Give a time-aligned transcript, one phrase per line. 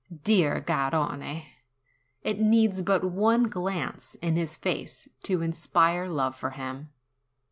[0.23, 1.43] Dear Garrone!
[2.23, 6.89] it needs but one glance in his face to inspire love for him.